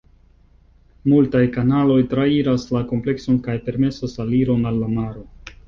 Multaj 1.11 1.41
kanaloj 1.57 1.99
trairas 2.15 2.67
la 2.77 2.83
komplekson 2.95 3.39
kaj 3.49 3.59
permesas 3.69 4.19
aliron 4.27 4.69
al 4.71 4.85
la 4.85 4.93
maro. 4.99 5.27